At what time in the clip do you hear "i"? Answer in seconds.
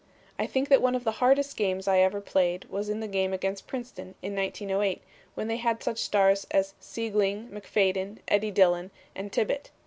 0.39-0.47, 1.87-1.99